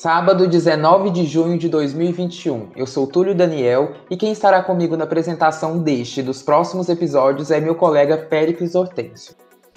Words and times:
Sábado, 0.00 0.48
19 0.48 1.10
de 1.10 1.26
junho 1.26 1.58
de 1.58 1.68
2021. 1.68 2.70
Eu 2.74 2.86
sou 2.86 3.06
Túlio 3.06 3.34
Daniel 3.34 3.96
e 4.08 4.16
quem 4.16 4.32
estará 4.32 4.62
comigo 4.62 4.96
na 4.96 5.04
apresentação 5.04 5.78
deste 5.78 6.20
e 6.20 6.22
dos 6.22 6.42
próximos 6.42 6.88
episódios 6.88 7.50
é 7.50 7.60
meu 7.60 7.74
colega 7.74 8.16
Péricles 8.16 8.74
Hortêncio. 8.74 9.34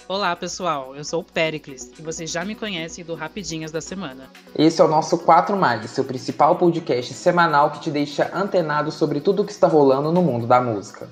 Olá, 0.08 0.34
pessoal. 0.34 0.96
Eu 0.96 1.04
sou 1.04 1.20
o 1.20 1.24
Péricles 1.24 1.92
e 1.98 2.00
vocês 2.00 2.30
já 2.30 2.42
me 2.42 2.54
conhecem 2.54 3.04
do 3.04 3.14
Rapidinhas 3.14 3.70
da 3.70 3.82
Semana. 3.82 4.30
Esse 4.56 4.80
é 4.80 4.84
o 4.86 4.88
nosso 4.88 5.18
4 5.18 5.58
Mais, 5.58 5.90
seu 5.90 6.04
principal 6.04 6.56
podcast 6.56 7.12
semanal 7.12 7.72
que 7.72 7.80
te 7.80 7.90
deixa 7.90 8.30
antenado 8.34 8.90
sobre 8.90 9.20
tudo 9.20 9.42
o 9.42 9.44
que 9.44 9.52
está 9.52 9.68
rolando 9.68 10.10
no 10.10 10.22
mundo 10.22 10.46
da 10.46 10.58
música. 10.58 11.06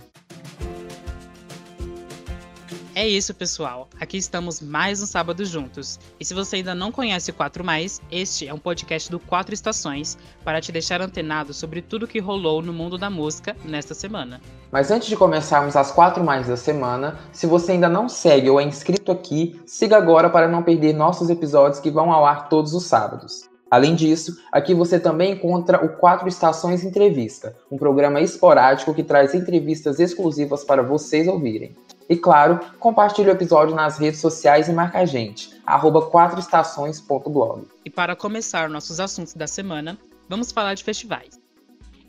É 3.02 3.08
isso, 3.08 3.34
pessoal. 3.34 3.88
Aqui 4.00 4.16
estamos 4.16 4.60
mais 4.60 5.02
um 5.02 5.06
sábado 5.06 5.44
juntos. 5.44 5.98
E 6.20 6.24
se 6.24 6.32
você 6.32 6.58
ainda 6.58 6.72
não 6.72 6.92
conhece 6.92 7.32
o 7.32 7.34
4 7.34 7.64
Mais, 7.64 8.00
este 8.12 8.46
é 8.46 8.54
um 8.54 8.58
podcast 8.60 9.10
do 9.10 9.18
Quatro 9.18 9.52
Estações 9.52 10.16
para 10.44 10.60
te 10.60 10.70
deixar 10.70 11.02
antenado 11.02 11.52
sobre 11.52 11.82
tudo 11.82 12.06
que 12.06 12.20
rolou 12.20 12.62
no 12.62 12.72
mundo 12.72 12.96
da 12.96 13.10
música 13.10 13.56
nesta 13.64 13.92
semana. 13.92 14.40
Mas 14.70 14.92
antes 14.92 15.08
de 15.08 15.16
começarmos 15.16 15.74
as 15.74 15.90
4 15.90 16.22
Mais 16.22 16.46
da 16.46 16.56
semana, 16.56 17.18
se 17.32 17.44
você 17.44 17.72
ainda 17.72 17.88
não 17.88 18.08
segue 18.08 18.48
ou 18.48 18.60
é 18.60 18.62
inscrito 18.62 19.10
aqui, 19.10 19.60
siga 19.66 19.96
agora 19.96 20.30
para 20.30 20.46
não 20.46 20.62
perder 20.62 20.92
nossos 20.92 21.28
episódios 21.28 21.80
que 21.80 21.90
vão 21.90 22.12
ao 22.12 22.24
ar 22.24 22.48
todos 22.48 22.72
os 22.72 22.84
sábados. 22.84 23.50
Além 23.68 23.96
disso, 23.96 24.36
aqui 24.52 24.74
você 24.74 25.00
também 25.00 25.32
encontra 25.32 25.84
o 25.84 25.88
Quatro 25.96 26.28
Estações 26.28 26.84
Entrevista, 26.84 27.56
um 27.68 27.78
programa 27.78 28.20
esporádico 28.20 28.94
que 28.94 29.02
traz 29.02 29.34
entrevistas 29.34 29.98
exclusivas 29.98 30.62
para 30.62 30.82
vocês 30.82 31.26
ouvirem. 31.26 31.74
E 32.12 32.16
claro, 32.18 32.60
compartilhe 32.78 33.30
o 33.30 33.32
episódio 33.32 33.74
nas 33.74 33.96
redes 33.96 34.20
sociais 34.20 34.68
e 34.68 34.72
marca 34.74 34.98
a 34.98 35.06
gente, 35.06 35.58
arroba 35.64 36.10
quatroestações.blog. 36.10 37.66
E 37.86 37.88
para 37.88 38.14
começar 38.14 38.68
nossos 38.68 39.00
assuntos 39.00 39.32
da 39.32 39.46
semana, 39.46 39.98
vamos 40.28 40.52
falar 40.52 40.74
de 40.74 40.84
festivais. 40.84 41.40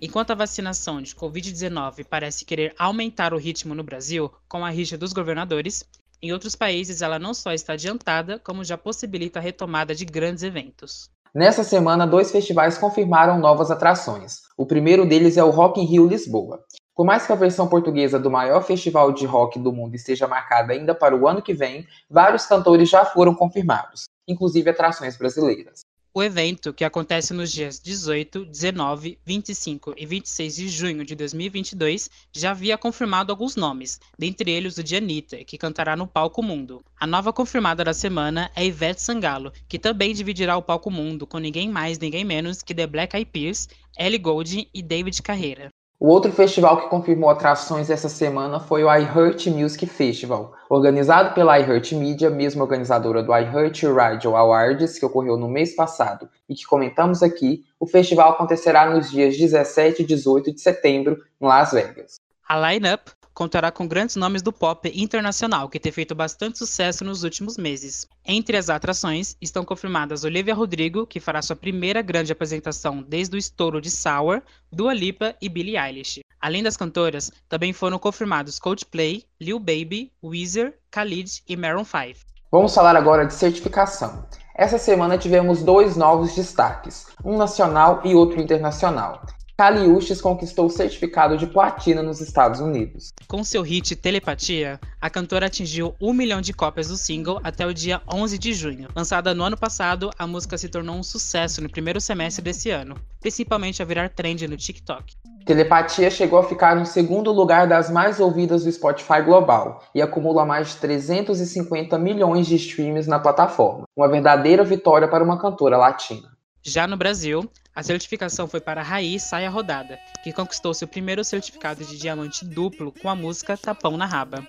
Enquanto 0.02 0.31
a 0.31 0.36
vacinação 0.36 1.02
de 1.02 1.16
Covid-19 1.16 2.05
parece 2.09 2.44
querer 2.44 2.75
aumentar 2.78 3.33
o 3.33 3.38
ritmo 3.38 3.73
no 3.73 3.81
Brasil 3.81 4.30
com 4.50 4.66
a 4.66 4.69
rixa 4.69 4.97
dos 4.97 5.13
governadores, 5.13 5.86
em 6.22 6.33
outros 6.33 6.53
países 6.53 7.02
ela 7.02 7.17
não 7.17 7.33
só 7.33 7.53
está 7.53 7.72
adiantada, 7.72 8.38
como 8.39 8.61
já 8.61 8.78
possibilita 8.78 9.39
a 9.39 9.41
retomada 9.41 9.95
de 9.95 10.03
grandes 10.03 10.44
eventos. 10.44 11.09
Nessa 11.33 11.63
semana, 11.63 12.06
dois 12.06 12.30
festivais 12.30 12.78
confirmaram 12.78 13.39
novas 13.39 13.72
atrações. 13.72 14.41
O 14.58 14.66
primeiro 14.66 15.08
deles 15.08 15.38
é 15.38 15.44
o 15.45 15.50
Rock 15.50 15.80
in 15.80 15.85
Rio 15.85 16.06
Lisboa. 16.06 16.59
Por 16.95 17.05
mais 17.08 17.25
que 17.25 17.31
a 17.31 17.36
versão 17.36 17.67
portuguesa 17.67 18.19
do 18.19 18.30
maior 18.30 18.61
festival 18.61 19.11
de 19.11 19.25
rock 19.25 19.58
do 19.58 19.73
mundo 19.73 19.95
esteja 19.95 20.27
marcada 20.27 20.73
ainda 20.73 20.94
para 20.94 21.16
o 21.16 21.27
ano 21.27 21.41
que 21.41 21.52
vem, 21.52 21.88
vários 22.08 22.45
cantores 22.45 22.88
já 22.88 23.03
foram 23.03 23.33
confirmados, 23.33 24.03
inclusive 24.27 24.69
atrações 24.69 25.17
brasileiras. 25.17 25.81
O 26.16 26.22
evento, 26.22 26.72
que 26.72 26.85
acontece 26.85 27.33
nos 27.33 27.52
dias 27.52 27.80
18, 27.80 28.45
19, 28.45 29.17
25 29.25 29.95
e 29.97 30.05
26 30.05 30.55
de 30.55 30.69
junho 30.69 31.03
de 31.03 31.16
2022, 31.16 32.08
já 32.31 32.52
havia 32.52 32.77
confirmado 32.77 33.31
alguns 33.31 33.55
nomes, 33.55 34.00
dentre 34.16 34.52
eles 34.52 34.78
o 34.78 34.83
de 34.83 34.95
Anitta, 34.95 35.44
que 35.44 35.57
cantará 35.57 35.95
no 35.95 36.05
Palco 36.05 36.44
Mundo. 36.44 36.83
A 37.00 37.07
nova 37.07 37.33
confirmada 37.33 37.83
da 37.83 37.95
semana 37.95 38.52
é 38.55 38.63
Ivete 38.63 39.02
Sangalo, 39.02 39.52
que 39.67 39.80
também 39.80 40.13
dividirá 40.13 40.55
o 40.55 40.61
Palco 40.61 40.91
Mundo 40.91 41.25
com 41.25 41.39
ninguém 41.39 41.67
mais, 41.67 41.97
ninguém 41.97 42.23
menos 42.23 42.61
que 42.61 42.75
The 42.75 42.85
Black 42.85 43.16
Eyed 43.16 43.31
Peas, 43.31 43.67
Ellie 43.97 44.19
Goulding 44.19 44.67
e 44.72 44.83
David 44.83 45.19
Carreira. 45.23 45.69
O 45.99 46.08
outro 46.08 46.31
festival 46.31 46.81
que 46.81 46.89
confirmou 46.89 47.30
atrações 47.30 47.89
essa 47.89 48.09
semana 48.09 48.59
foi 48.59 48.83
o 48.83 48.94
iHeart 48.94 49.47
Music 49.47 49.86
Festival, 49.86 50.53
organizado 50.69 51.33
pela 51.33 51.58
iHeart 51.59 51.94
Media, 51.94 52.30
mesma 52.30 52.63
organizadora 52.63 53.23
do 53.23 53.31
iHeart 53.31 53.83
Radio 53.83 54.35
Awards, 54.35 55.00
que 55.00 55.05
ocorreu 55.05 55.38
no 55.38 55.47
mês 55.47 55.75
passado 55.75 56.27
e 56.50 56.55
que 56.55 56.66
comentamos 56.66 57.23
aqui. 57.23 57.63
O 57.80 57.88
festival 57.88 58.31
acontecerá 58.31 58.89
nos 58.89 59.11
dias 59.11 59.38
17 59.38 60.02
e 60.02 60.05
18 60.05 60.53
de 60.53 60.59
setembro, 60.59 61.23
em 61.39 61.45
Las 61.45 61.72
Vegas. 61.72 62.16
A 62.50 62.72
line-up 62.72 63.11
contará 63.33 63.71
com 63.71 63.88
grandes 63.88 64.16
nomes 64.16 64.41
do 64.41 64.53
pop 64.53 64.91
internacional, 64.94 65.67
que 65.67 65.79
tem 65.79 65.91
feito 65.91 66.13
bastante 66.13 66.57
sucesso 66.57 67.03
nos 67.03 67.23
últimos 67.23 67.57
meses. 67.57 68.07
Entre 68.25 68.55
as 68.55 68.69
atrações 68.69 69.35
estão 69.41 69.66
confirmadas 69.66 70.23
Olivia 70.23 70.53
Rodrigo, 70.53 71.07
que 71.07 71.19
fará 71.19 71.41
sua 71.41 71.55
primeira 71.55 72.01
grande 72.01 72.31
apresentação 72.31 73.01
desde 73.01 73.35
o 73.35 73.39
estouro 73.39 73.81
de 73.81 73.89
Sour, 73.89 74.41
Dua 74.71 74.94
Lipa 74.94 75.35
e 75.41 75.49
Billie 75.49 75.77
Eilish. 75.77 76.19
Além 76.39 76.61
das 76.61 76.77
cantoras, 76.77 77.31
também 77.47 77.73
foram 77.73 77.97
confirmados 77.97 78.59
Coldplay, 78.59 79.23
Lil 79.39 79.59
Baby, 79.59 80.11
Weezer, 80.23 80.77
Khalid 80.91 81.41
e 81.47 81.55
Maroon 81.55 81.85
5. 81.85 82.19
Vamos 82.51 82.75
falar 82.75 82.95
agora 82.95 83.25
de 83.25 83.33
certificação. 83.33 84.27
Essa 84.55 84.77
semana 84.77 85.17
tivemos 85.17 85.63
dois 85.63 85.97
novos 85.97 86.35
destaques, 86.35 87.07
um 87.25 87.35
nacional 87.35 88.01
e 88.03 88.13
outro 88.13 88.39
internacional. 88.39 89.25
Kali 89.56 89.86
conquistou 90.22 90.66
o 90.66 90.69
certificado 90.69 91.38
de 91.38 91.46
platina 91.46 92.02
nos 92.02 92.19
Estados 92.19 92.59
Unidos. 92.59 93.09
Com 93.28 93.44
seu 93.44 93.62
hit 93.62 93.96
Telepatia, 93.96 94.80
a 95.00 95.12
cantora 95.12 95.46
atingiu 95.46 95.94
um 96.02 96.12
milhão 96.12 96.41
de 96.41 96.53
cópias 96.53 96.88
do 96.88 96.97
single 96.97 97.40
até 97.44 97.66
o 97.66 97.74
dia 97.74 98.02
11 98.12 98.40
de 98.40 98.52
junho. 98.52 98.88
Lançada 98.96 99.34
no 99.36 99.44
ano 99.44 99.56
passado, 99.56 100.09
a 100.18 100.25
música 100.25 100.58
se 100.58 100.69
tornou 100.69 100.96
um 100.96 101.03
sucesso 101.03 101.62
no 101.62 101.69
primeiro 101.69 102.02
semestre 102.02 102.44
desse 102.44 102.72
ano, 102.72 102.96
principalmente 103.19 103.80
a 103.80 103.86
virar 103.86 104.09
trend 104.09 104.47
no 104.47 104.58
TikTok. 104.58 105.13
Telepatia 105.46 106.09
chegou 106.09 106.40
a 106.40 106.44
ficar 106.44 106.75
no 106.75 106.86
segundo 106.86 107.31
lugar 107.31 107.68
das 107.68 107.92
mais 107.92 108.19
ouvidas 108.19 108.63
do 108.63 108.72
Spotify 108.72 109.22
global 109.22 109.84
e 109.94 110.02
acumula 110.02 110.46
mais 110.46 110.69
de 110.69 110.78
350 110.78 112.00
milhões 112.00 112.47
de 112.47 112.56
streams 112.56 113.08
na 113.08 113.19
plataforma. 113.19 113.84
Uma 113.96 114.08
verdadeira 114.08 114.63
vitória 114.63 115.08
para 115.08 115.24
uma 115.24 115.40
cantora 115.40 115.78
latina. 115.78 116.34
Já 116.63 116.88
no 116.88 116.96
Brasil, 116.96 117.47
a 117.75 117.81
certificação 117.81 118.47
foi 118.47 118.61
para 118.61 118.84
Raí 118.84 119.19
Saia 119.19 119.50
Rodada, 119.50 119.97
que 120.23 120.31
conquistou 120.31 120.73
seu 120.73 120.88
primeiro 120.88 121.23
certificado 121.23 121.84
de 121.84 121.97
diamante 121.97 122.45
duplo 122.45 122.94
com 123.01 123.09
a 123.09 123.16
música 123.16 123.57
Tapão 123.57 123.97
na 123.97 124.06
Raba. 124.06 124.45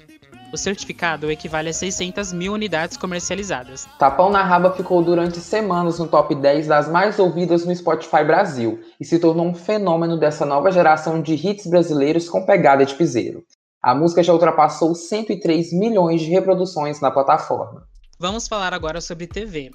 O 0.53 0.59
certificado 0.59 1.31
equivale 1.31 1.71
a 1.71 1.73
600 1.73 2.33
mil 2.33 2.53
unidades 2.53 2.97
comercializadas. 2.97 3.89
Tapão 3.99 4.31
na 4.31 4.43
Raba 4.43 4.73
ficou 4.73 5.03
durante 5.03 5.41
semanas 5.41 5.99
no 5.99 6.07
top 6.07 6.35
10 6.35 6.67
das 6.67 6.89
mais 6.89 7.19
ouvidas 7.19 7.65
no 7.65 7.75
Spotify 7.75 8.23
Brasil 8.25 8.81
e 9.01 9.05
se 9.05 9.19
tornou 9.19 9.47
um 9.47 9.55
fenômeno 9.55 10.19
dessa 10.19 10.45
nova 10.45 10.71
geração 10.71 11.23
de 11.23 11.35
hits 11.35 11.67
brasileiros 11.67 12.29
com 12.29 12.45
pegada 12.45 12.85
de 12.85 12.95
piseiro. 12.95 13.43
A 13.83 13.95
música 13.95 14.23
já 14.23 14.33
ultrapassou 14.33 14.95
103 14.95 15.73
milhões 15.73 16.21
de 16.21 16.31
reproduções 16.31 17.01
na 17.01 17.11
plataforma. 17.11 17.87
Vamos 18.19 18.47
falar 18.47 18.73
agora 18.73 19.01
sobre 19.01 19.27
TV. 19.27 19.71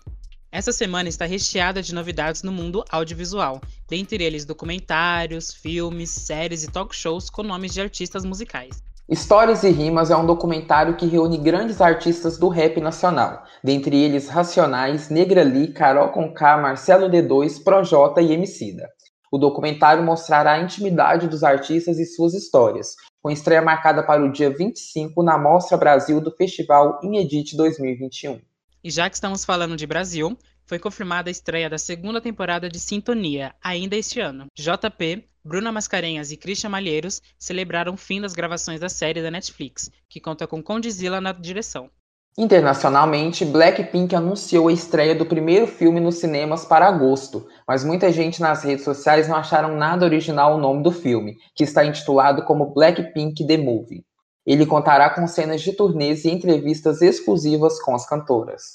Essa 0.51 0.71
semana 0.71 1.07
está 1.07 1.25
recheada 1.25 1.79
de 1.79 1.93
novidades 1.93 2.41
no 2.41 2.51
mundo 2.51 2.83
audiovisual, 2.89 3.61
dentre 3.87 4.23
eles 4.23 4.45
documentários, 4.45 5.53
filmes, 5.53 6.09
séries 6.09 6.63
e 6.63 6.71
talk 6.71 6.95
shows 6.95 7.29
com 7.29 7.43
nomes 7.43 7.71
de 7.71 7.81
artistas 7.81 8.25
musicais. 8.25 8.81
Histórias 9.07 9.63
e 9.63 9.69
Rimas 9.69 10.09
é 10.09 10.17
um 10.17 10.25
documentário 10.25 10.97
que 10.97 11.05
reúne 11.05 11.37
grandes 11.37 11.79
artistas 11.81 12.39
do 12.39 12.47
rap 12.47 12.81
nacional, 12.81 13.43
dentre 13.63 13.95
eles 13.95 14.27
Racionais, 14.27 15.09
Negra 15.09 15.43
Lee, 15.43 15.71
Carol 15.71 16.09
Conká, 16.09 16.57
Marcelo 16.57 17.07
D2, 17.11 17.63
Projota 17.63 18.19
e 18.19 18.33
Emicida. 18.33 18.89
O 19.31 19.37
documentário 19.37 20.03
mostrará 20.03 20.53
a 20.53 20.59
intimidade 20.59 21.27
dos 21.27 21.43
artistas 21.43 21.99
e 21.99 22.05
suas 22.07 22.33
histórias, 22.33 22.95
com 23.21 23.29
estreia 23.29 23.61
marcada 23.61 24.01
para 24.01 24.23
o 24.23 24.31
dia 24.31 24.49
25 24.49 25.21
na 25.21 25.37
Mostra 25.37 25.77
Brasil 25.77 26.19
do 26.19 26.31
Festival 26.35 26.99
Inedit 27.03 27.55
2021. 27.55 28.41
E 28.83 28.89
já 28.89 29.09
que 29.09 29.15
estamos 29.15 29.43
falando 29.43 29.75
de 29.75 29.85
Brasil, 29.85 30.37
foi 30.65 30.79
confirmada 30.79 31.29
a 31.29 31.31
estreia 31.31 31.69
da 31.69 31.77
segunda 31.77 32.21
temporada 32.21 32.69
de 32.69 32.79
Sintonia, 32.79 33.53
ainda 33.61 33.95
este 33.95 34.19
ano. 34.19 34.45
JP, 34.55 35.27
Bruna 35.43 35.71
Mascarenhas 35.71 36.31
e 36.31 36.37
Christian 36.37 36.69
Malheiros 36.69 37.21
celebraram 37.37 37.95
o 37.95 37.97
fim 37.97 38.21
das 38.21 38.33
gravações 38.33 38.79
da 38.79 38.87
série 38.87 39.21
da 39.21 39.31
Netflix, 39.31 39.89
que 40.07 40.21
conta 40.21 40.45
com 40.45 40.61
Condizila 40.63 41.19
na 41.19 41.31
direção. 41.31 41.89
Internacionalmente, 42.37 43.43
Blackpink 43.43 44.15
anunciou 44.15 44.69
a 44.69 44.71
estreia 44.71 45.13
do 45.13 45.25
primeiro 45.25 45.67
filme 45.67 45.99
nos 45.99 46.15
cinemas 46.19 46.63
para 46.63 46.87
agosto, 46.87 47.47
mas 47.67 47.83
muita 47.83 48.11
gente 48.13 48.39
nas 48.39 48.63
redes 48.63 48.85
sociais 48.85 49.27
não 49.27 49.35
acharam 49.35 49.75
nada 49.75 50.05
original 50.05 50.55
o 50.55 50.59
nome 50.59 50.83
do 50.83 50.91
filme, 50.91 51.35
que 51.53 51.65
está 51.65 51.83
intitulado 51.83 52.43
como 52.43 52.73
Blackpink 52.73 53.45
The 53.45 53.57
Movie. 53.57 54.05
Ele 54.49 54.65
contará 54.65 55.11
com 55.11 55.27
cenas 55.27 55.61
de 55.61 55.71
turnês 55.73 56.25
e 56.25 56.31
entrevistas 56.31 57.03
exclusivas 57.03 57.79
com 57.79 57.93
as 57.93 58.09
cantoras. 58.09 58.71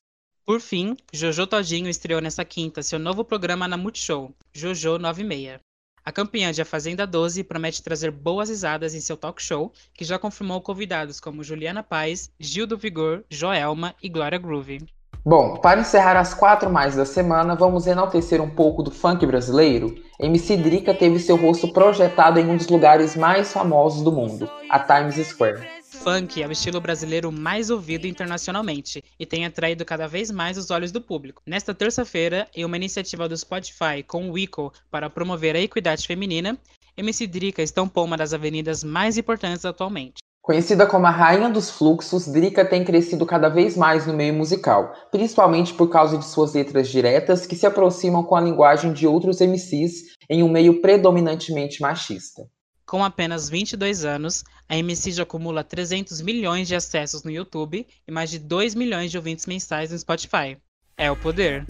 Por 0.46 0.60
fim, 0.60 0.96
Jojo 1.12 1.48
Todinho 1.48 1.88
estreou 1.88 2.20
nesta 2.20 2.44
quinta 2.44 2.80
seu 2.80 2.96
novo 2.96 3.24
programa 3.24 3.66
na 3.66 3.76
Multishow, 3.76 4.32
Jojo 4.52 4.98
96. 4.98 5.58
A 6.04 6.12
campeã 6.12 6.52
de 6.52 6.62
A 6.62 6.64
Fazenda 6.64 7.04
12 7.04 7.42
promete 7.42 7.82
trazer 7.82 8.12
boas 8.12 8.50
risadas 8.50 8.94
em 8.94 9.00
seu 9.00 9.16
talk 9.16 9.42
show, 9.42 9.72
que 9.92 10.04
já 10.04 10.16
confirmou 10.16 10.60
convidados 10.60 11.18
como 11.18 11.42
Juliana 11.42 11.82
Paz, 11.82 12.30
Gil 12.38 12.68
do 12.68 12.78
Vigor, 12.78 13.24
Joelma 13.28 13.96
e 14.00 14.08
Glória 14.08 14.38
Groove. 14.38 14.86
Bom, 15.26 15.56
para 15.56 15.80
encerrar 15.80 16.18
as 16.18 16.34
quatro 16.34 16.68
mais 16.68 16.96
da 16.96 17.06
semana, 17.06 17.54
vamos 17.54 17.86
enaltecer 17.86 18.42
um 18.42 18.50
pouco 18.50 18.82
do 18.82 18.90
funk 18.90 19.24
brasileiro. 19.24 19.94
MC 20.20 20.54
Drica 20.54 20.92
teve 20.92 21.18
seu 21.18 21.34
rosto 21.34 21.72
projetado 21.72 22.38
em 22.38 22.46
um 22.46 22.58
dos 22.58 22.68
lugares 22.68 23.16
mais 23.16 23.50
famosos 23.50 24.02
do 24.02 24.12
mundo, 24.12 24.50
a 24.68 24.78
Times 24.78 25.26
Square. 25.26 25.66
funk 25.82 26.42
é 26.42 26.46
o 26.46 26.52
estilo 26.52 26.78
brasileiro 26.78 27.32
mais 27.32 27.70
ouvido 27.70 28.06
internacionalmente 28.06 29.02
e 29.18 29.24
tem 29.24 29.46
atraído 29.46 29.82
cada 29.82 30.06
vez 30.06 30.30
mais 30.30 30.58
os 30.58 30.70
olhos 30.70 30.92
do 30.92 31.00
público. 31.00 31.40
Nesta 31.46 31.72
terça-feira, 31.72 32.46
em 32.54 32.62
uma 32.62 32.76
iniciativa 32.76 33.26
do 33.26 33.34
Spotify 33.34 34.02
com 34.06 34.28
o 34.28 34.32
Wico 34.32 34.74
para 34.90 35.08
promover 35.08 35.56
a 35.56 35.60
equidade 35.60 36.06
feminina, 36.06 36.58
MC 36.98 37.26
Drica 37.26 37.62
estampou 37.62 38.04
uma 38.04 38.18
das 38.18 38.34
avenidas 38.34 38.84
mais 38.84 39.16
importantes 39.16 39.64
atualmente. 39.64 40.23
Conhecida 40.44 40.86
como 40.86 41.06
a 41.06 41.10
rainha 41.10 41.48
dos 41.48 41.70
fluxos, 41.70 42.28
Drica 42.28 42.66
tem 42.66 42.84
crescido 42.84 43.24
cada 43.24 43.48
vez 43.48 43.78
mais 43.78 44.06
no 44.06 44.12
meio 44.12 44.34
musical, 44.34 44.92
principalmente 45.10 45.72
por 45.72 45.88
causa 45.88 46.18
de 46.18 46.24
suas 46.26 46.52
letras 46.52 46.90
diretas 46.90 47.46
que 47.46 47.56
se 47.56 47.64
aproximam 47.64 48.22
com 48.22 48.36
a 48.36 48.42
linguagem 48.42 48.92
de 48.92 49.06
outros 49.06 49.40
MCs 49.40 50.14
em 50.28 50.42
um 50.42 50.50
meio 50.50 50.82
predominantemente 50.82 51.80
machista. 51.80 52.46
Com 52.84 53.02
apenas 53.02 53.48
22 53.48 54.04
anos, 54.04 54.44
a 54.68 54.76
MC 54.76 55.12
já 55.12 55.22
acumula 55.22 55.64
300 55.64 56.20
milhões 56.20 56.68
de 56.68 56.74
acessos 56.74 57.22
no 57.22 57.30
YouTube 57.30 57.86
e 58.06 58.12
mais 58.12 58.28
de 58.28 58.38
2 58.38 58.74
milhões 58.74 59.10
de 59.10 59.16
ouvintes 59.16 59.46
mensais 59.46 59.92
no 59.92 59.98
Spotify. 59.98 60.58
É 60.94 61.10
o 61.10 61.16
poder. 61.16 61.64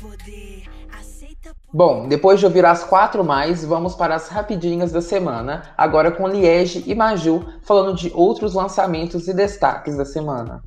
Bom, 1.72 2.06
depois 2.06 2.38
de 2.38 2.46
ouvir 2.46 2.64
as 2.64 2.84
quatro 2.84 3.24
mais, 3.24 3.64
vamos 3.64 3.94
para 3.94 4.14
as 4.14 4.28
rapidinhas 4.28 4.92
da 4.92 5.00
semana, 5.00 5.74
agora 5.76 6.10
com 6.12 6.28
Liege 6.28 6.84
e 6.86 6.94
Maju 6.94 7.44
falando 7.62 7.96
de 7.96 8.12
outros 8.14 8.54
lançamentos 8.54 9.26
e 9.26 9.34
destaques 9.34 9.96
da 9.96 10.04
semana. 10.04 10.62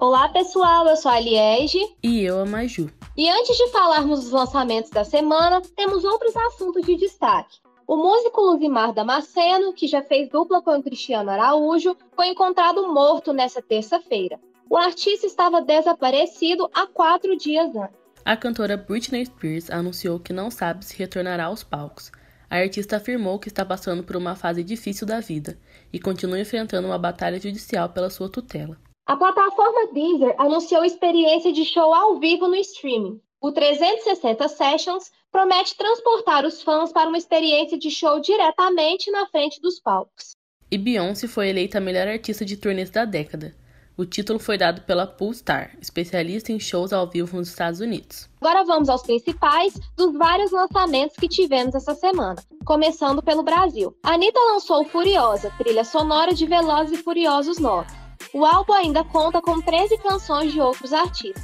Olá 0.00 0.28
pessoal, 0.28 0.86
eu 0.86 0.96
sou 0.96 1.10
a 1.10 1.20
Liege. 1.20 1.78
E 2.02 2.22
eu 2.24 2.40
a 2.40 2.46
Maju. 2.46 2.90
E 3.16 3.28
antes 3.28 3.56
de 3.56 3.68
falarmos 3.70 4.24
dos 4.24 4.30
lançamentos 4.30 4.90
da 4.90 5.04
semana, 5.04 5.60
temos 5.74 6.04
outros 6.04 6.36
assuntos 6.36 6.86
de 6.86 6.96
destaque. 6.96 7.58
O 7.86 7.96
músico 7.96 8.40
Luzimar 8.40 8.92
Damasceno, 8.92 9.72
que 9.72 9.86
já 9.86 10.02
fez 10.02 10.28
dupla 10.28 10.60
com 10.60 10.76
o 10.76 10.82
Cristiano 10.82 11.30
Araújo, 11.30 11.96
foi 12.14 12.28
encontrado 12.28 12.92
morto 12.92 13.32
nesta 13.32 13.62
terça-feira. 13.62 14.38
O 14.70 14.76
artista 14.76 15.26
estava 15.26 15.62
desaparecido 15.62 16.68
há 16.74 16.86
quatro 16.86 17.36
dias 17.36 17.74
antes. 17.74 18.07
A 18.28 18.36
cantora 18.36 18.76
Britney 18.76 19.24
Spears 19.24 19.70
anunciou 19.70 20.20
que 20.20 20.34
não 20.34 20.50
sabe 20.50 20.84
se 20.84 20.94
retornará 20.98 21.46
aos 21.46 21.64
palcos. 21.64 22.12
A 22.50 22.56
artista 22.56 22.98
afirmou 22.98 23.38
que 23.38 23.48
está 23.48 23.64
passando 23.64 24.04
por 24.04 24.16
uma 24.16 24.36
fase 24.36 24.62
difícil 24.62 25.06
da 25.06 25.18
vida 25.18 25.58
e 25.90 25.98
continua 25.98 26.38
enfrentando 26.38 26.86
uma 26.86 26.98
batalha 26.98 27.40
judicial 27.40 27.88
pela 27.88 28.10
sua 28.10 28.28
tutela. 28.28 28.76
A 29.06 29.16
plataforma 29.16 29.94
Deezer 29.94 30.34
anunciou 30.36 30.84
experiência 30.84 31.50
de 31.54 31.64
show 31.64 31.94
ao 31.94 32.20
vivo 32.20 32.46
no 32.46 32.56
streaming. 32.56 33.18
O 33.40 33.50
360 33.50 34.46
Sessions 34.46 35.10
promete 35.32 35.74
transportar 35.74 36.44
os 36.44 36.62
fãs 36.62 36.92
para 36.92 37.08
uma 37.08 37.16
experiência 37.16 37.78
de 37.78 37.90
show 37.90 38.20
diretamente 38.20 39.10
na 39.10 39.26
frente 39.28 39.58
dos 39.58 39.80
palcos. 39.80 40.36
E 40.70 40.76
Beyoncé 40.76 41.26
foi 41.26 41.48
eleita 41.48 41.78
a 41.78 41.80
melhor 41.80 42.06
artista 42.06 42.44
de 42.44 42.58
turnês 42.58 42.90
da 42.90 43.06
década. 43.06 43.56
O 43.98 44.06
título 44.06 44.38
foi 44.38 44.56
dado 44.56 44.82
pela 44.82 45.08
Poolstar, 45.08 45.72
especialista 45.82 46.52
em 46.52 46.60
shows 46.60 46.92
ao 46.92 47.10
vivo 47.10 47.36
nos 47.36 47.48
Estados 47.48 47.80
Unidos. 47.80 48.28
Agora 48.40 48.64
vamos 48.64 48.88
aos 48.88 49.02
principais 49.02 49.74
dos 49.96 50.16
vários 50.16 50.52
lançamentos 50.52 51.16
que 51.16 51.26
tivemos 51.26 51.74
essa 51.74 51.96
semana, 51.96 52.36
começando 52.64 53.20
pelo 53.20 53.42
Brasil. 53.42 53.92
A 54.04 54.12
Anitta 54.12 54.38
lançou 54.38 54.84
Furiosa, 54.84 55.50
trilha 55.58 55.82
sonora 55.82 56.32
de 56.32 56.46
Velozes 56.46 57.00
e 57.00 57.02
Furiosos 57.02 57.58
9. 57.58 57.92
O 58.32 58.44
álbum 58.44 58.72
ainda 58.72 59.02
conta 59.02 59.42
com 59.42 59.60
13 59.60 59.98
canções 59.98 60.52
de 60.52 60.60
outros 60.60 60.92
artistas. 60.92 61.42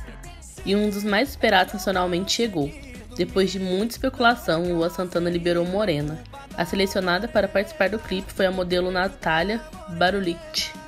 E 0.65 0.77
um 0.77 0.89
dos 0.89 1.03
mais 1.03 1.31
esperados 1.31 1.75
nacionalmente 1.75 2.31
chegou, 2.31 2.71
depois 3.17 3.51
de 3.51 3.59
muita 3.59 3.95
especulação, 3.95 4.73
Lua 4.73 4.91
Santana 4.91 5.29
liberou 5.29 5.67
Morena. 5.67 6.23
A 6.57 6.65
selecionada 6.65 7.27
para 7.27 7.49
participar 7.49 7.91
do 7.91 7.99
clipe 7.99 8.33
foi 8.33 8.47
a 8.47 8.53
modelo 8.53 8.93
Natália 8.93 9.61
Barulich. 9.99 10.84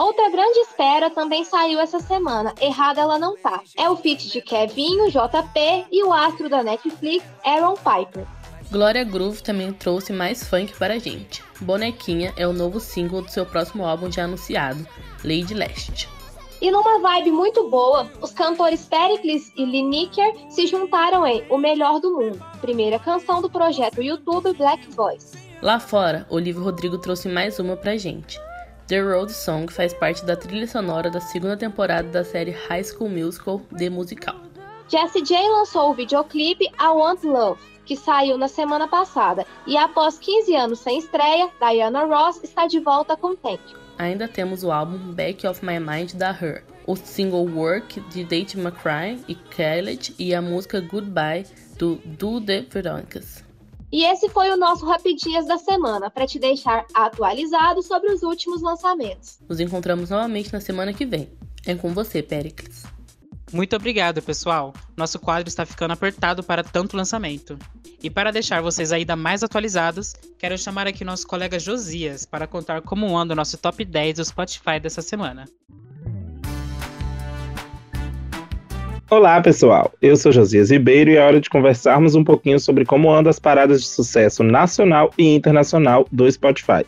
Outra 0.00 0.30
grande 0.30 0.58
espera 0.60 1.10
também 1.10 1.44
saiu 1.44 1.78
essa 1.78 2.00
semana, 2.00 2.54
Errada 2.58 3.02
Ela 3.02 3.18
Não 3.18 3.36
Tá. 3.36 3.60
É 3.76 3.86
o 3.90 3.96
feat 3.96 4.30
de 4.30 4.40
Kevinho, 4.40 5.10
JP 5.10 5.88
e 5.92 6.02
o 6.02 6.10
astro 6.10 6.48
da 6.48 6.62
Netflix, 6.62 7.22
Aaron 7.44 7.74
Piper. 7.74 8.26
Glória 8.70 9.04
Groove 9.04 9.42
também 9.42 9.74
trouxe 9.74 10.10
mais 10.10 10.42
funk 10.42 10.74
para 10.78 10.94
a 10.94 10.98
gente. 10.98 11.44
Bonequinha 11.60 12.32
é 12.38 12.48
o 12.48 12.52
novo 12.54 12.80
single 12.80 13.20
do 13.20 13.30
seu 13.30 13.44
próximo 13.44 13.84
álbum 13.84 14.10
já 14.10 14.24
anunciado, 14.24 14.88
Lady 15.22 15.52
Leste. 15.52 16.08
E 16.62 16.70
numa 16.70 16.98
vibe 16.98 17.32
muito 17.32 17.68
boa, 17.68 18.10
os 18.22 18.32
cantores 18.32 18.86
Pericles 18.86 19.52
e 19.54 19.66
Lineker 19.66 20.32
se 20.48 20.66
juntaram 20.66 21.26
em 21.26 21.44
O 21.50 21.58
Melhor 21.58 22.00
do 22.00 22.10
Mundo, 22.10 22.42
primeira 22.62 22.98
canção 22.98 23.42
do 23.42 23.50
projeto 23.50 24.00
YouTube 24.00 24.54
Black 24.54 24.90
Voice. 24.92 25.36
Lá 25.60 25.78
fora, 25.78 26.26
Olivia 26.30 26.62
Rodrigo 26.62 26.96
trouxe 26.96 27.28
mais 27.28 27.58
uma 27.58 27.76
pra 27.76 27.98
gente. 27.98 28.40
The 28.90 29.00
Road 29.00 29.32
Song 29.32 29.68
faz 29.70 29.94
parte 29.94 30.24
da 30.24 30.34
trilha 30.34 30.66
sonora 30.66 31.08
da 31.08 31.20
segunda 31.20 31.56
temporada 31.56 32.08
da 32.08 32.24
série 32.24 32.50
High 32.50 32.82
School 32.82 33.08
Musical 33.08 33.60
The 33.78 33.88
Musical. 33.88 34.34
Jessie 34.88 35.22
J 35.22 35.48
lançou 35.48 35.92
o 35.92 35.94
videoclipe 35.94 36.64
I 36.64 36.88
Want 36.88 37.22
Love, 37.22 37.60
que 37.84 37.96
saiu 37.96 38.36
na 38.36 38.48
semana 38.48 38.88
passada, 38.88 39.46
e 39.64 39.76
após 39.76 40.18
15 40.18 40.56
anos 40.56 40.80
sem 40.80 40.98
estreia, 40.98 41.48
Diana 41.60 42.04
Ross 42.04 42.42
está 42.42 42.66
de 42.66 42.80
volta 42.80 43.16
com 43.16 43.36
Thank 43.36 43.62
You 43.72 43.78
ainda 43.96 44.26
temos 44.26 44.64
o 44.64 44.72
álbum 44.72 45.12
Back 45.12 45.46
of 45.46 45.64
My 45.64 45.78
Mind 45.78 46.14
da 46.14 46.30
Her, 46.30 46.64
o 46.86 46.96
single 46.96 47.46
Work 47.46 48.00
de 48.08 48.24
Date 48.24 48.58
McCrye 48.58 49.20
e 49.28 49.34
Khaled 49.34 50.14
e 50.18 50.34
a 50.34 50.40
música 50.40 50.80
Goodbye 50.80 51.44
do 51.76 51.96
Do 52.06 52.40
The 52.40 52.62
Veronicas. 52.62 53.49
E 53.92 54.04
esse 54.04 54.28
foi 54.28 54.50
o 54.50 54.56
nosso 54.56 54.86
Rapidinhas 54.86 55.46
da 55.46 55.58
semana, 55.58 56.10
para 56.10 56.26
te 56.26 56.38
deixar 56.38 56.86
atualizado 56.94 57.82
sobre 57.82 58.12
os 58.12 58.22
últimos 58.22 58.62
lançamentos. 58.62 59.38
Nos 59.48 59.58
encontramos 59.58 60.10
novamente 60.10 60.52
na 60.52 60.60
semana 60.60 60.92
que 60.92 61.04
vem. 61.04 61.28
É 61.66 61.74
com 61.74 61.92
você, 61.92 62.22
Pericles. 62.22 62.84
Muito 63.52 63.74
obrigado, 63.74 64.22
pessoal. 64.22 64.72
Nosso 64.96 65.18
quadro 65.18 65.48
está 65.48 65.66
ficando 65.66 65.92
apertado 65.92 66.42
para 66.42 66.62
tanto 66.62 66.96
lançamento. 66.96 67.58
E 68.00 68.08
para 68.08 68.30
deixar 68.30 68.62
vocês 68.62 68.92
ainda 68.92 69.16
mais 69.16 69.42
atualizados, 69.42 70.14
quero 70.38 70.56
chamar 70.56 70.86
aqui 70.86 71.04
nosso 71.04 71.26
colega 71.26 71.58
Josias 71.58 72.24
para 72.24 72.46
contar 72.46 72.80
como 72.82 73.18
anda 73.18 73.34
o 73.34 73.36
nosso 73.36 73.58
top 73.58 73.84
10 73.84 74.16
do 74.16 74.24
Spotify 74.24 74.78
dessa 74.80 75.02
semana. 75.02 75.46
Olá, 79.10 79.40
pessoal. 79.40 79.92
Eu 80.00 80.16
sou 80.16 80.30
Josias 80.30 80.70
Ribeiro 80.70 81.10
e 81.10 81.16
é 81.16 81.20
hora 81.20 81.40
de 81.40 81.50
conversarmos 81.50 82.14
um 82.14 82.22
pouquinho 82.22 82.60
sobre 82.60 82.84
como 82.84 83.10
andam 83.12 83.28
as 83.28 83.40
paradas 83.40 83.80
de 83.80 83.88
sucesso 83.88 84.44
nacional 84.44 85.12
e 85.18 85.34
internacional 85.34 86.06
do 86.12 86.30
Spotify. 86.30 86.86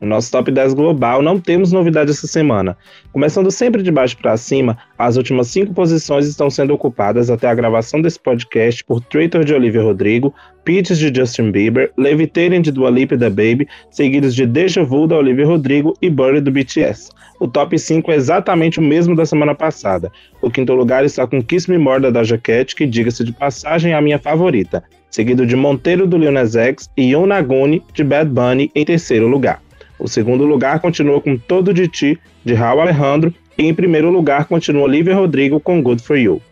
No 0.00 0.08
nosso 0.08 0.30
top 0.30 0.52
10 0.52 0.74
global, 0.74 1.22
não 1.22 1.40
temos 1.40 1.72
novidade 1.72 2.10
essa 2.10 2.26
semana. 2.26 2.76
Começando 3.12 3.50
sempre 3.50 3.82
de 3.82 3.90
baixo 3.90 4.16
para 4.18 4.36
cima, 4.36 4.76
as 4.98 5.16
últimas 5.16 5.48
cinco 5.48 5.72
posições 5.72 6.26
estão 6.26 6.50
sendo 6.50 6.74
ocupadas 6.74 7.30
até 7.30 7.48
a 7.48 7.54
gravação 7.54 8.02
desse 8.02 8.20
podcast 8.20 8.84
por 8.84 9.00
Traitor 9.00 9.42
de 9.42 9.54
Olivia 9.54 9.82
Rodrigo, 9.82 10.34
Peaches 10.64 10.98
de 10.98 11.10
Justin 11.14 11.50
Bieber, 11.50 11.90
Levitating 11.96 12.60
de 12.60 12.70
Dua 12.70 12.90
Lipa 12.90 13.16
da 13.16 13.30
Baby, 13.30 13.66
seguidos 13.90 14.34
de 14.34 14.44
Deja 14.44 14.84
Vu 14.84 15.06
da 15.06 15.16
Olivia 15.16 15.46
Rodrigo 15.46 15.94
e 16.02 16.10
Burry 16.10 16.42
do 16.42 16.50
BTS. 16.50 17.08
O 17.40 17.48
top 17.48 17.78
5 17.78 18.10
é 18.10 18.16
exatamente 18.16 18.78
o 18.78 18.82
mesmo 18.82 19.14
da 19.14 19.24
semana 19.24 19.54
passada. 19.54 20.12
O 20.42 20.50
quinto 20.50 20.74
lugar 20.74 21.04
está 21.04 21.26
com 21.26 21.42
Kiss 21.42 21.70
Me 21.70 21.78
More 21.78 22.10
da 22.10 22.22
Cat, 22.38 22.74
que 22.74 22.86
diga-se 22.86 23.24
de 23.24 23.32
passagem 23.32 23.92
é 23.92 23.94
a 23.94 24.00
minha 24.02 24.18
favorita, 24.18 24.84
seguido 25.10 25.46
de 25.46 25.56
Monteiro 25.56 26.06
do 26.06 26.18
Lil 26.18 26.32
Nas 26.32 26.54
X 26.54 26.90
e 26.96 27.12
Yonaguni 27.12 27.82
de 27.94 28.04
Bad 28.04 28.30
Bunny 28.30 28.70
em 28.74 28.84
terceiro 28.84 29.26
lugar. 29.26 29.65
O 29.98 30.08
segundo 30.08 30.44
lugar 30.44 30.80
continua 30.80 31.20
com 31.20 31.36
Todo 31.36 31.72
de 31.72 31.88
Ti, 31.88 32.18
de 32.44 32.54
Raul 32.54 32.80
Alejandro, 32.80 33.32
e 33.56 33.64
em 33.64 33.74
primeiro 33.74 34.10
lugar 34.10 34.44
continua 34.44 34.82
Olivia 34.82 35.14
Rodrigo 35.14 35.58
com 35.58 35.82
Good 35.82 36.02
For 36.02 36.18
You. 36.18 36.42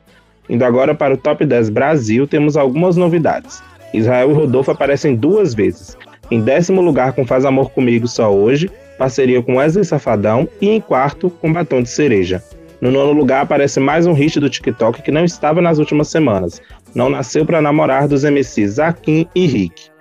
Indo 0.48 0.64
agora 0.64 0.94
para 0.94 1.14
o 1.14 1.16
Top 1.16 1.44
10 1.44 1.70
Brasil, 1.70 2.26
temos 2.26 2.56
algumas 2.56 2.96
novidades. 2.96 3.62
Israel 3.92 4.30
e 4.30 4.34
Rodolfo 4.34 4.70
aparecem 4.70 5.14
duas 5.14 5.54
vezes. 5.54 5.96
Em 6.30 6.40
décimo 6.40 6.80
lugar 6.80 7.12
com 7.12 7.26
Faz 7.26 7.44
Amor 7.44 7.70
Comigo 7.70 8.08
Só 8.08 8.32
Hoje, 8.32 8.70
parceria 8.98 9.42
com 9.42 9.56
Wesley 9.56 9.84
Safadão, 9.84 10.48
e 10.60 10.70
em 10.70 10.80
quarto 10.80 11.30
com 11.30 11.52
Batom 11.52 11.82
de 11.82 11.90
Cereja. 11.90 12.42
No 12.80 12.90
nono 12.90 13.12
lugar 13.12 13.42
aparece 13.42 13.80
mais 13.80 14.06
um 14.06 14.12
hit 14.12 14.38
do 14.40 14.50
TikTok 14.50 15.02
que 15.02 15.10
não 15.10 15.24
estava 15.24 15.62
nas 15.62 15.78
últimas 15.78 16.08
semanas. 16.08 16.60
Não 16.94 17.08
nasceu 17.08 17.46
para 17.46 17.62
namorar 17.62 18.08
dos 18.08 18.24
MCs 18.24 18.72
Zaquim 18.72 19.26
e 19.34 19.46
Rick. 19.46 19.93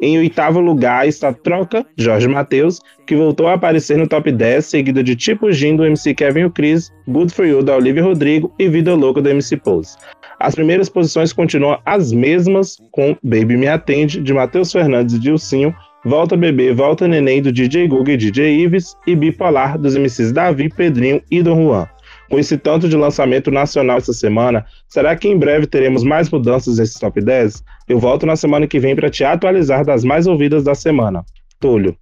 Em 0.00 0.18
oitavo 0.18 0.60
lugar 0.60 1.08
está 1.08 1.32
Troca, 1.32 1.86
Jorge 1.96 2.28
Matheus, 2.28 2.80
que 3.06 3.16
voltou 3.16 3.46
a 3.46 3.54
aparecer 3.54 3.96
no 3.96 4.06
top 4.06 4.30
10, 4.30 4.64
seguido 4.64 5.02
de 5.02 5.16
Tipo 5.16 5.50
Gin 5.50 5.76
do 5.76 5.86
MC 5.86 6.14
Kevin 6.14 6.44
o 6.44 6.50
Chris, 6.50 6.92
Good 7.08 7.32
For 7.32 7.46
You 7.46 7.62
da 7.62 7.76
Olivia 7.76 8.02
Rodrigo 8.02 8.52
e 8.58 8.68
Vida 8.68 8.94
Louca 8.94 9.22
do 9.22 9.28
MC 9.28 9.56
Pose. 9.56 9.96
As 10.38 10.54
primeiras 10.54 10.88
posições 10.90 11.32
continuam 11.32 11.78
as 11.86 12.12
mesmas, 12.12 12.76
com 12.92 13.16
Baby 13.22 13.56
Me 13.56 13.68
Atende, 13.68 14.20
de 14.20 14.34
Matheus 14.34 14.70
Fernandes 14.70 15.14
e 15.14 15.18
Dilcinho, 15.18 15.74
Volta 16.04 16.36
Bebê, 16.36 16.72
Volta 16.72 17.08
Neném, 17.08 17.40
do 17.40 17.50
DJ 17.50 17.88
Google 17.88 18.14
e 18.14 18.16
DJ 18.16 18.60
Ives, 18.60 18.96
e 19.06 19.16
Bipolar, 19.16 19.78
dos 19.78 19.96
MCs 19.96 20.30
Davi, 20.30 20.68
Pedrinho 20.68 21.22
e 21.30 21.42
Don 21.42 21.56
Juan. 21.64 21.88
Com 22.28 22.38
esse 22.38 22.58
tanto 22.58 22.88
de 22.88 22.96
lançamento 22.96 23.50
nacional 23.50 23.98
essa 23.98 24.12
semana, 24.12 24.64
será 24.88 25.14
que 25.16 25.28
em 25.28 25.38
breve 25.38 25.66
teremos 25.66 26.02
mais 26.02 26.30
mudanças 26.30 26.78
nesse 26.78 26.98
top 26.98 27.20
10? 27.20 27.62
Eu 27.88 27.98
volto 27.98 28.26
na 28.26 28.36
semana 28.36 28.66
que 28.66 28.80
vem 28.80 28.96
para 28.96 29.10
te 29.10 29.24
atualizar 29.24 29.84
das 29.84 30.04
mais 30.04 30.26
ouvidas 30.26 30.64
da 30.64 30.74
semana. 30.74 31.24
Túlio. 31.60 31.96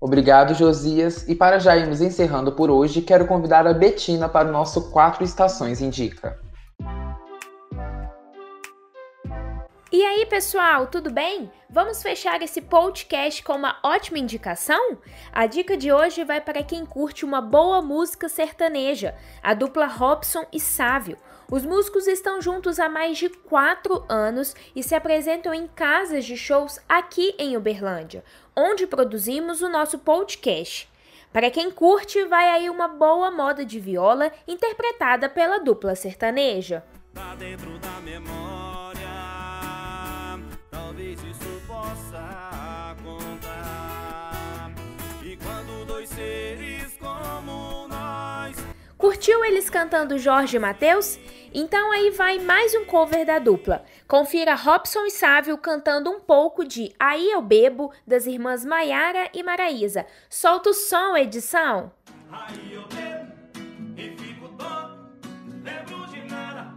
Obrigado, 0.00 0.54
Josias. 0.54 1.28
E 1.28 1.34
para 1.34 1.58
já 1.58 1.76
irmos 1.76 2.00
encerrando 2.00 2.52
por 2.52 2.70
hoje, 2.70 3.02
quero 3.02 3.26
convidar 3.26 3.66
a 3.66 3.72
Betina 3.72 4.28
para 4.28 4.48
o 4.48 4.52
nosso 4.52 4.90
Quatro 4.90 5.24
Estações 5.24 5.80
Indica. 5.80 6.38
E 9.90 10.04
aí, 10.04 10.26
pessoal, 10.26 10.86
tudo 10.86 11.10
bem? 11.10 11.50
Vamos 11.70 12.02
fechar 12.02 12.42
esse 12.42 12.60
podcast 12.60 13.42
com 13.42 13.54
uma 13.54 13.78
ótima 13.82 14.18
indicação? 14.18 14.98
A 15.32 15.46
dica 15.46 15.78
de 15.78 15.90
hoje 15.90 16.24
vai 16.24 16.42
para 16.42 16.62
quem 16.62 16.84
curte 16.84 17.24
uma 17.24 17.40
boa 17.40 17.80
música 17.80 18.28
sertaneja, 18.28 19.16
a 19.42 19.54
dupla 19.54 19.86
Robson 19.86 20.44
e 20.52 20.60
Sávio. 20.60 21.16
Os 21.50 21.64
músicos 21.64 22.06
estão 22.06 22.38
juntos 22.42 22.78
há 22.78 22.86
mais 22.86 23.16
de 23.16 23.30
quatro 23.30 24.04
anos 24.10 24.54
e 24.76 24.82
se 24.82 24.94
apresentam 24.94 25.54
em 25.54 25.66
casas 25.66 26.26
de 26.26 26.36
shows 26.36 26.78
aqui 26.86 27.34
em 27.38 27.56
Uberlândia, 27.56 28.22
onde 28.54 28.86
produzimos 28.86 29.62
o 29.62 29.70
nosso 29.70 30.00
podcast. 30.00 30.86
Para 31.32 31.50
quem 31.50 31.70
curte, 31.70 32.26
vai 32.26 32.50
aí 32.50 32.68
uma 32.68 32.88
boa 32.88 33.30
moda 33.30 33.64
de 33.64 33.80
viola 33.80 34.30
interpretada 34.46 35.30
pela 35.30 35.58
dupla 35.58 35.94
sertaneja. 35.94 36.84
Tá 37.14 37.34
Curtiu 49.28 49.44
eles 49.44 49.68
cantando 49.68 50.18
Jorge 50.18 50.58
Mateus? 50.58 51.18
Então 51.52 51.92
aí 51.92 52.08
vai 52.08 52.38
mais 52.38 52.74
um 52.74 52.86
cover 52.86 53.26
da 53.26 53.38
dupla. 53.38 53.84
Confira 54.06 54.54
Robson 54.54 55.04
e 55.04 55.10
Sávio 55.10 55.58
cantando 55.58 56.10
um 56.10 56.18
pouco 56.18 56.64
de 56.64 56.94
Aí 56.98 57.30
Eu 57.30 57.42
Bebo, 57.42 57.92
das 58.06 58.24
irmãs 58.24 58.64
Maiara 58.64 59.28
e 59.34 59.42
Maraísa. 59.42 60.06
Solta 60.30 60.70
o 60.70 60.72
som, 60.72 61.14
edição! 61.14 61.92
Aí 62.32 62.72
eu 62.72 62.86
bebo 62.88 63.30
e 63.98 64.16
fico 64.16 64.48
lembro 65.62 66.06
de 66.06 66.24
nada, 66.30 66.72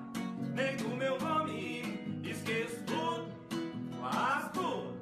nem 0.53 0.75
do 0.75 0.89
meu 0.89 1.17
nome, 1.22 2.22
esqueço 2.22 2.84
tudo, 2.86 3.29
quase 3.98 4.51
tudo, 4.51 4.93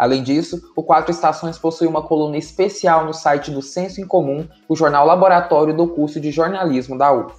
Além 0.00 0.22
disso, 0.22 0.72
o 0.74 0.82
Quatro 0.82 1.10
Estações 1.10 1.58
possui 1.58 1.86
uma 1.86 2.00
coluna 2.00 2.38
especial 2.38 3.04
no 3.04 3.12
site 3.12 3.50
do 3.50 3.60
Senso 3.60 4.00
em 4.00 4.06
Comum, 4.06 4.48
o 4.66 4.74
jornal 4.74 5.04
laboratório 5.04 5.76
do 5.76 5.86
curso 5.86 6.18
de 6.18 6.30
jornalismo 6.30 6.96
da 6.96 7.12
UF. 7.12 7.34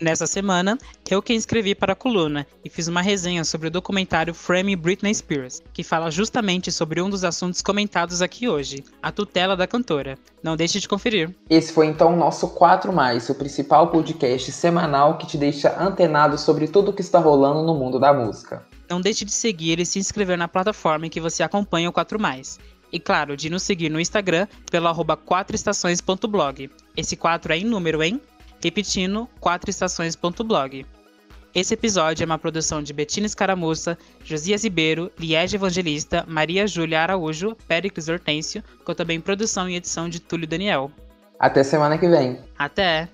Nessa 0.00 0.26
semana, 0.26 0.78
eu 1.10 1.20
que 1.20 1.34
escrevi 1.34 1.74
para 1.74 1.92
a 1.92 1.96
coluna 1.96 2.46
e 2.64 2.70
fiz 2.70 2.88
uma 2.88 3.02
resenha 3.02 3.44
sobre 3.44 3.68
o 3.68 3.70
documentário 3.70 4.32
Frame 4.32 4.74
Britney 4.74 5.14
Spears, 5.14 5.60
que 5.70 5.84
fala 5.84 6.10
justamente 6.10 6.72
sobre 6.72 7.02
um 7.02 7.10
dos 7.10 7.24
assuntos 7.24 7.60
comentados 7.60 8.22
aqui 8.22 8.48
hoje, 8.48 8.82
a 9.02 9.12
tutela 9.12 9.54
da 9.54 9.66
cantora. 9.66 10.16
Não 10.42 10.56
deixe 10.56 10.80
de 10.80 10.88
conferir. 10.88 11.36
Esse 11.50 11.74
foi 11.74 11.88
então 11.88 12.14
o 12.14 12.16
nosso 12.16 12.48
4 12.54 12.90
Mais, 12.90 13.28
o 13.28 13.34
principal 13.34 13.88
podcast 13.88 14.50
semanal 14.50 15.18
que 15.18 15.26
te 15.26 15.36
deixa 15.36 15.78
antenado 15.78 16.38
sobre 16.38 16.68
tudo 16.68 16.90
o 16.90 16.94
que 16.94 17.02
está 17.02 17.18
rolando 17.18 17.62
no 17.62 17.74
mundo 17.74 18.00
da 18.00 18.14
música. 18.14 18.64
Não 18.88 19.00
deixe 19.00 19.24
de 19.24 19.32
seguir 19.32 19.78
e 19.78 19.86
se 19.86 19.98
inscrever 19.98 20.38
na 20.38 20.48
plataforma 20.48 21.06
em 21.06 21.10
que 21.10 21.20
você 21.20 21.42
acompanha 21.42 21.88
o 21.88 21.92
4 21.92 22.18
Mais. 22.18 22.58
E 22.90 22.98
claro, 22.98 23.36
de 23.36 23.50
nos 23.50 23.62
seguir 23.62 23.90
no 23.90 24.00
Instagram 24.00 24.46
pelo 24.70 24.88
arroba 24.88 25.16
4estações.blog. 25.16 26.70
Esse 26.96 27.16
4 27.16 27.52
é 27.52 27.58
em 27.58 27.64
número, 27.64 28.02
hein? 28.02 28.20
repetindo 28.62 29.28
quatroestações.blog. 29.40 30.86
Esse 31.54 31.74
episódio 31.74 32.22
é 32.22 32.26
uma 32.26 32.38
produção 32.38 32.82
de 32.82 32.92
Betina 32.92 33.26
Escaramuça, 33.26 33.96
Josias 34.22 34.64
Ribeiro, 34.64 35.10
Liege 35.18 35.56
Evangelista, 35.56 36.24
Maria 36.28 36.66
Júlia 36.66 37.00
Araújo, 37.00 37.56
Péricles 37.66 38.08
Hortêncio, 38.08 38.62
com 38.84 38.94
também 38.94 39.20
produção 39.20 39.68
e 39.68 39.76
edição 39.76 40.08
de 40.08 40.20
Túlio 40.20 40.46
Daniel. 40.46 40.90
Até 41.38 41.62
semana 41.62 41.96
que 41.96 42.08
vem. 42.08 42.38
Até! 42.58 43.08